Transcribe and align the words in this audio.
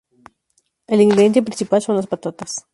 El 0.87 0.99
ingrediente 1.01 1.43
principal 1.43 1.79
son 1.83 1.95
las 1.95 2.07
patatas. 2.07 2.65